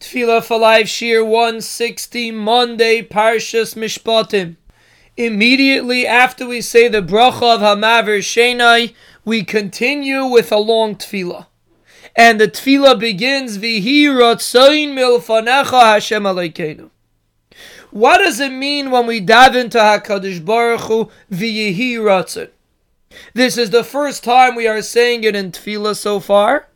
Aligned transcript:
Tefillah 0.00 0.42
for 0.42 0.58
Life 0.58 0.86
Shiur 0.86 1.26
160 1.26 2.30
Monday 2.30 3.02
Parshas 3.02 3.74
Mishpatim. 3.74 4.56
Immediately 5.14 6.06
after 6.06 6.48
we 6.48 6.62
say 6.62 6.88
the 6.88 7.02
bracha 7.02 7.56
of 7.56 7.60
HaMaavir 7.60 8.20
Sheinah, 8.20 8.94
we 9.26 9.44
continue 9.44 10.24
with 10.24 10.50
a 10.50 10.56
long 10.56 10.96
tefillah. 10.96 11.48
And 12.16 12.40
the 12.40 12.48
tefillah 12.48 12.98
begins, 12.98 13.58
Vihi 13.58 14.04
Ratzain 14.04 14.94
Milfanecha 14.94 15.92
Hashem 15.92 16.22
Elokeinu. 16.22 16.88
What 17.90 18.18
does 18.18 18.40
it 18.40 18.52
mean 18.52 18.90
when 18.90 19.06
we 19.06 19.20
daven 19.20 19.70
to 19.72 19.78
HaKadosh 19.78 20.42
Baruch 20.42 20.80
Hu, 20.80 21.10
Vihi? 21.30 22.48
This 23.34 23.58
is 23.58 23.68
the 23.68 23.84
first 23.84 24.24
time 24.24 24.54
we 24.54 24.66
are 24.66 24.80
saying 24.80 25.24
it 25.24 25.36
in 25.36 25.52
tefillah 25.52 25.94
so 25.94 26.20
far 26.20 26.69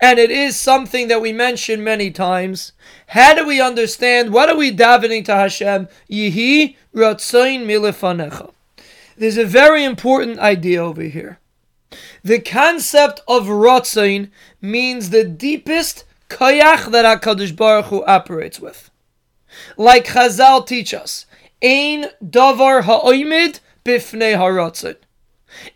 and 0.00 0.18
it 0.18 0.30
is 0.30 0.56
something 0.56 1.08
that 1.08 1.20
we 1.20 1.32
mention 1.32 1.84
many 1.84 2.10
times. 2.10 2.72
How 3.08 3.34
do 3.34 3.46
we 3.46 3.60
understand? 3.60 4.32
What 4.32 4.48
are 4.48 4.56
we 4.56 4.74
davening 4.74 5.24
to 5.26 5.34
Hashem? 5.34 5.88
Yihi 6.10 6.76
ratzain 6.94 7.64
milifanecha. 7.64 8.52
There's 9.16 9.38
a 9.38 9.44
very 9.44 9.84
important 9.84 10.38
idea 10.38 10.82
over 10.82 11.02
here. 11.02 11.38
The 12.22 12.40
concept 12.40 13.20
of 13.28 13.44
ratzain 13.44 14.30
means 14.60 15.10
the 15.10 15.24
deepest 15.24 16.04
koach 16.28 16.90
that 16.90 17.22
Hakadosh 17.22 17.54
Baruch 17.54 17.86
Hu 17.86 18.04
operates 18.04 18.60
with. 18.60 18.90
Like 19.76 20.06
Chazal 20.06 20.66
teach 20.66 20.92
us, 20.92 21.26
ein 21.62 22.06
davar 22.24 22.82
ha'oimid 22.82 23.60
bifnei 23.84 24.36
haratzin. 24.36 24.96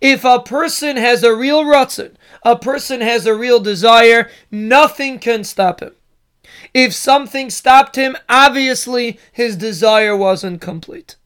If 0.00 0.24
a 0.24 0.40
person 0.40 0.96
has 0.96 1.22
a 1.22 1.34
real 1.34 1.64
ratzin, 1.64 2.14
a 2.42 2.56
person 2.56 3.00
has 3.00 3.26
a 3.26 3.34
real 3.34 3.60
desire, 3.60 4.30
nothing 4.50 5.18
can 5.18 5.44
stop 5.44 5.80
him. 5.80 5.92
If 6.74 6.94
something 6.94 7.50
stopped 7.50 7.96
him, 7.96 8.16
obviously 8.28 9.18
his 9.32 9.56
desire 9.56 10.16
wasn't 10.16 10.60
complete. 10.60 11.16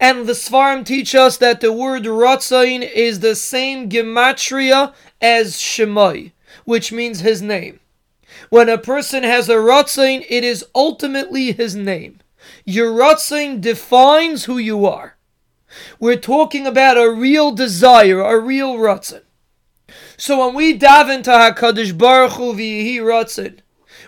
And 0.00 0.26
the 0.26 0.32
Sefarim 0.32 0.84
teach 0.84 1.14
us 1.14 1.36
that 1.38 1.60
the 1.60 1.72
word 1.72 2.04
Ratzain 2.04 2.88
is 2.88 3.20
the 3.20 3.34
same 3.34 3.88
gematria 3.88 4.94
as 5.20 5.56
Shemai, 5.56 6.32
which 6.64 6.92
means 6.92 7.20
his 7.20 7.42
name. 7.42 7.80
When 8.50 8.68
a 8.68 8.78
person 8.78 9.24
has 9.24 9.48
a 9.48 9.56
Ratzain, 9.56 10.24
it 10.28 10.44
is 10.44 10.64
ultimately 10.74 11.52
his 11.52 11.74
name. 11.74 12.20
Your 12.64 12.92
Ratzain 12.92 13.60
defines 13.60 14.44
who 14.44 14.58
you 14.58 14.86
are. 14.86 15.17
We're 16.00 16.16
talking 16.16 16.66
about 16.66 16.96
a 16.96 17.10
real 17.10 17.52
desire, 17.52 18.20
a 18.20 18.38
real 18.38 18.76
Ratzin. 18.76 19.22
So 20.16 20.44
when 20.44 20.54
we 20.54 20.78
daven 20.78 21.22
to 21.24 21.30
HaKadosh 21.30 21.96
Baruch 21.96 22.32
Hu 22.32 22.54
v'yihi 22.54 22.96
Ratzin, 22.96 23.60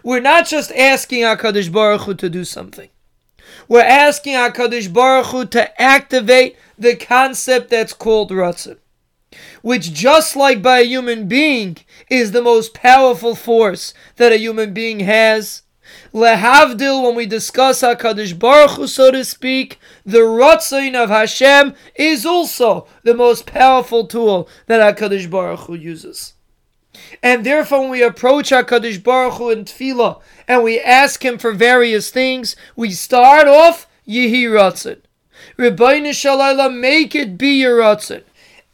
we're 0.02 0.20
not 0.20 0.46
just 0.46 0.72
asking 0.72 1.22
HaKadosh 1.22 1.72
Baruch 1.72 2.02
Hu 2.02 2.14
to 2.14 2.28
do 2.28 2.44
something. 2.44 2.88
We're 3.68 3.82
asking 3.82 4.34
HaKadosh 4.34 4.92
Baruch 4.92 5.26
Hu 5.26 5.44
to 5.46 5.80
activate 5.80 6.56
the 6.78 6.96
concept 6.96 7.70
that's 7.70 7.92
called 7.92 8.30
Ratzin, 8.30 8.78
which 9.62 9.92
just 9.92 10.36
like 10.36 10.62
by 10.62 10.80
a 10.80 10.84
human 10.84 11.28
being 11.28 11.76
is 12.08 12.32
the 12.32 12.42
most 12.42 12.74
powerful 12.74 13.34
force 13.34 13.94
that 14.16 14.32
a 14.32 14.38
human 14.38 14.72
being 14.72 15.00
has 15.00 15.62
Lehavdil, 16.12 17.04
when 17.04 17.14
we 17.14 17.26
discuss 17.26 17.82
HaKadosh 17.82 18.38
Baruch 18.38 18.72
Hu, 18.72 18.86
so 18.86 19.10
to 19.10 19.24
speak, 19.24 19.78
the 20.04 20.18
Ratzain 20.18 20.94
of 20.94 21.08
Hashem 21.08 21.74
is 21.94 22.26
also 22.26 22.86
the 23.04 23.14
most 23.14 23.46
powerful 23.46 24.06
tool 24.06 24.48
that 24.66 24.96
HaKadosh 24.96 25.30
Baruch 25.30 25.60
Hu 25.60 25.74
uses. 25.74 26.34
And 27.22 27.46
therefore, 27.46 27.80
when 27.80 27.90
we 27.90 28.02
approach 28.02 28.50
HaKadosh 28.50 29.02
Baruch 29.02 29.34
Hu 29.34 29.50
in 29.50 29.64
Tefillah 29.64 30.20
and 30.48 30.62
we 30.62 30.80
ask 30.80 31.24
Him 31.24 31.38
for 31.38 31.52
various 31.52 32.10
things, 32.10 32.56
we 32.74 32.90
start 32.90 33.46
off 33.46 33.88
Yehi 34.06 34.44
Ratzin. 34.44 35.00
Ribono 35.56 36.12
Shel 36.12 36.38
Olam, 36.38 36.80
make 36.80 37.14
it 37.14 37.38
be 37.38 37.60
your 37.60 37.78
Ratzin. 37.80 38.24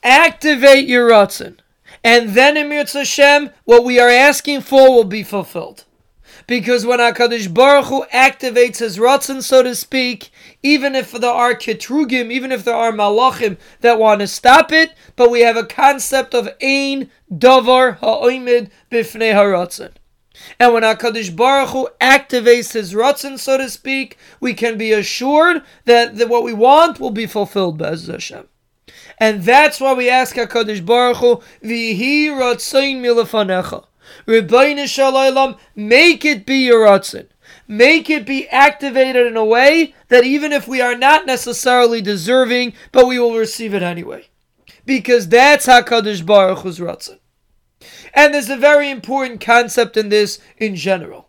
Activate 0.03 0.89
your 0.89 1.11
Ratzin. 1.11 1.59
And 2.03 2.31
then 2.31 2.57
in 2.57 2.69
Mirz 2.69 2.93
Hashem, 2.93 3.51
what 3.65 3.85
we 3.85 3.99
are 3.99 4.09
asking 4.09 4.63
for 4.63 4.91
will 4.91 5.05
be 5.05 5.23
fulfilled 5.23 5.86
because 6.47 6.87
when 6.87 6.99
Hakadosh 6.99 7.53
Baruch 7.53 7.87
Hu 7.87 8.05
activates 8.13 8.79
his 8.79 8.99
ratzon, 8.99 9.43
so 9.43 9.63
to 9.63 9.75
speak, 9.75 10.31
even 10.63 10.95
if 10.95 11.13
there 11.13 11.31
are 11.31 11.55
ketrugim, 11.55 12.31
even 12.31 12.53
if 12.53 12.65
there 12.65 12.75
are 12.75 12.93
malachim 12.93 13.59
that 13.81 13.99
want 13.99 14.21
to 14.21 14.27
stop 14.27 14.73
it, 14.73 14.93
but 15.17 15.31
we 15.31 15.41
have 15.41 15.57
a 15.57 15.65
concept 15.65 16.35
of 16.35 16.49
ein 16.63 17.11
davar 17.33 17.99
ha'oimid 17.99 18.71
bifnei 18.91 19.33
haratzon. 19.33 19.93
And 20.61 20.75
when 20.75 20.83
Hakadosh 20.83 21.35
Baruch 21.35 21.71
Hu 21.71 21.89
activates 22.01 22.73
his 22.73 22.93
ratzon, 22.93 23.39
so 23.39 23.57
to 23.57 23.71
speak, 23.71 24.19
we 24.41 24.55
can 24.55 24.77
be 24.77 24.93
assured 24.93 25.63
that, 25.87 26.17
that 26.17 26.29
what 26.29 26.45
we 26.45 26.53
want 26.53 27.01
will 27.01 27.11
be 27.11 27.27
fulfilled 27.27 27.79
by 27.79 27.97
Hashem. 27.97 28.47
And 29.19 29.43
that's 29.45 29.81
why 29.81 29.95
we 29.95 30.11
ask 30.11 30.37
Hakadosh 30.37 30.85
Baruch 30.85 31.17
Hu, 31.19 31.43
"Vihi 31.65 32.27
ratzon 32.27 33.01
milafanecha." 33.01 33.87
Ribono 34.27 34.87
Shel 34.87 35.13
Olam, 35.13 35.59
make 35.75 36.25
it 36.25 36.47
be 36.47 36.59
your 36.67 36.87
Ratzin. 36.87 37.29
Make 37.69 38.09
it 38.11 38.27
be 38.27 38.49
activated 38.49 39.27
in 39.27 39.37
a 39.37 39.45
way 39.45 39.95
that 40.09 40.25
even 40.25 40.53
if 40.53 40.69
we 40.69 40.81
are 40.81 40.97
not 40.97 41.27
necessarily 41.27 42.01
deserving, 42.01 42.75
but 42.93 43.07
we 43.07 43.19
will 43.19 43.37
receive 43.37 43.75
it 43.75 43.83
anyway. 43.83 44.29
Because 44.85 45.29
that's 45.29 45.67
HaKadosh 45.67 46.25
Baruch 46.25 46.61
Hu's 46.61 46.79
Ratzin. 46.79 47.19
And 48.15 48.33
there's 48.33 48.51
a 48.51 48.57
very 48.57 48.91
important 48.91 49.41
concept 49.41 49.97
in 49.97 50.09
this 50.09 50.39
in 50.57 50.77
general. 50.77 51.29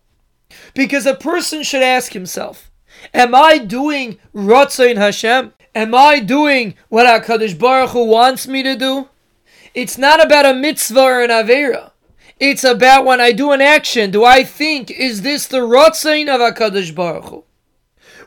Because 0.74 1.06
a 1.06 1.14
person 1.14 1.62
should 1.62 1.82
ask 1.82 2.12
himself, 2.12 2.70
Am 3.12 3.34
I 3.34 3.58
doing 3.58 4.18
Ratzin 4.34 4.96
Hashem? 4.96 5.52
Am 5.74 5.94
I 5.94 6.20
doing 6.20 6.74
what 6.88 7.06
HaKadosh 7.06 7.58
Baruch 7.58 7.90
Hu 7.90 8.04
wants 8.06 8.48
me 8.48 8.62
to 8.62 8.74
do? 8.74 9.08
It's 9.74 9.98
not 9.98 10.24
about 10.24 10.46
a 10.46 10.54
mitzvah 10.54 11.00
or 11.00 11.22
an 11.22 11.30
avera. 11.30 11.87
It's 12.40 12.62
about 12.62 13.04
when 13.04 13.20
I 13.20 13.32
do 13.32 13.50
an 13.50 13.60
action, 13.60 14.12
do 14.12 14.24
I 14.24 14.44
think, 14.44 14.92
is 14.92 15.22
this 15.22 15.48
the 15.48 15.58
Rotzain 15.58 16.28
of 16.28 16.40
HaKadosh 16.40 16.94
Baruch 16.94 17.24
Hu? 17.24 17.44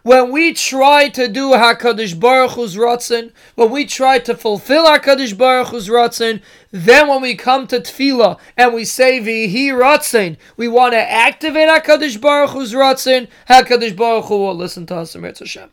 When 0.03 0.31
we 0.31 0.53
try 0.53 1.07
to 1.09 1.29
do 1.29 1.51
HaKadosh 1.51 2.19
Baruch 2.19 2.51
Hu's 2.51 2.75
Ratzin, 2.75 3.31
when 3.55 3.71
we 3.71 3.85
try 3.85 4.19
to 4.19 4.35
fulfill 4.35 4.85
HaKadosh 4.85 5.37
Baruch 5.37 5.67
Hu's 5.67 5.87
Ratzin, 5.87 6.41
then 6.71 7.07
when 7.07 7.21
we 7.21 7.35
come 7.35 7.67
to 7.67 7.79
Tefillah 7.79 8.37
and 8.57 8.73
we 8.73 8.83
say 8.83 9.21
Vihi 9.21 9.67
Ratzin, 9.67 10.35
we 10.57 10.67
want 10.67 10.91
to 10.93 10.99
activate 10.99 11.69
HaKadosh 11.69 12.19
Baruch 12.19 12.49
Hu's 12.49 12.73
Ratzin, 12.73 13.29
HaKadosh 13.47 13.95
Baruch 13.95 14.25
Hu 14.25 14.39
will 14.39 14.55
listen 14.55 14.85
to 14.87 14.95
us 14.95 15.15
in 15.15 15.23
Hashem. 15.23 15.69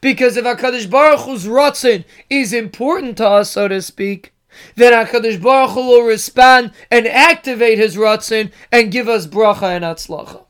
Because 0.00 0.36
if 0.36 0.44
HaKadosh 0.44 0.90
Baruch 0.90 1.20
Hu's 1.20 1.46
Ratzin 1.46 2.04
is 2.28 2.52
important 2.52 3.16
to 3.18 3.28
us, 3.28 3.52
so 3.52 3.68
to 3.68 3.80
speak, 3.80 4.32
then 4.76 4.92
HaKadosh 4.92 5.40
Baruch 5.42 5.70
Hu 5.70 5.86
will 5.86 6.02
respond 6.02 6.72
and 6.90 7.06
activate 7.06 7.78
his 7.78 7.96
Ratzin 7.96 8.52
and 8.72 8.92
give 8.92 9.08
us 9.08 9.26
bracha 9.26 9.74
and 9.76 9.84
atzlacha. 9.84 10.44